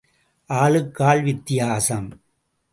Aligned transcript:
ஆளுக்கு 0.49 1.03
ஆள் 1.03 1.23
வித்தியாசம். 1.23 2.21